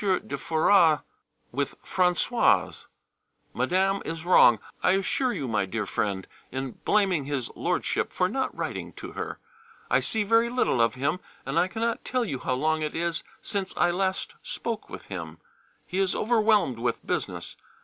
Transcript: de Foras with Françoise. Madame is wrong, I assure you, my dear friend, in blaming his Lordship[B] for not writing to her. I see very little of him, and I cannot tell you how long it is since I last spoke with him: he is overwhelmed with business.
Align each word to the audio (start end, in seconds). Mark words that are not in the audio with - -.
de 0.01 0.35
Foras 0.35 1.03
with 1.51 1.79
Françoise. 1.83 2.87
Madame 3.53 4.01
is 4.03 4.25
wrong, 4.25 4.57
I 4.81 4.93
assure 4.93 5.31
you, 5.31 5.47
my 5.47 5.67
dear 5.67 5.85
friend, 5.85 6.25
in 6.51 6.71
blaming 6.83 7.25
his 7.25 7.49
Lordship[B] 7.49 8.09
for 8.09 8.27
not 8.27 8.57
writing 8.57 8.93
to 8.93 9.11
her. 9.11 9.37
I 9.91 9.99
see 9.99 10.23
very 10.23 10.49
little 10.49 10.81
of 10.81 10.95
him, 10.95 11.19
and 11.45 11.59
I 11.59 11.67
cannot 11.67 12.03
tell 12.03 12.25
you 12.25 12.39
how 12.39 12.55
long 12.55 12.81
it 12.81 12.95
is 12.95 13.23
since 13.43 13.75
I 13.77 13.91
last 13.91 14.33
spoke 14.41 14.89
with 14.89 15.05
him: 15.05 15.37
he 15.85 15.99
is 15.99 16.15
overwhelmed 16.15 16.79
with 16.79 17.05
business. 17.05 17.55